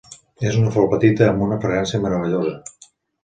És 0.51 0.55
una 0.61 0.71
flor 0.77 0.87
petita 0.93 1.27
amb 1.33 1.45
una 1.47 1.59
fragància 1.67 2.01
meravellosa. 2.07 2.57